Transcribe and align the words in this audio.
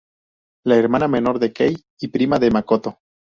La 0.65 0.77
hermana 0.77 1.07
menor 1.07 1.37
de 1.37 1.53
Kei 1.53 1.77
y 1.99 2.07
prima 2.07 2.39
de 2.39 2.49
Makoto. 2.49 2.97